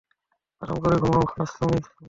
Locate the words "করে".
0.83-0.95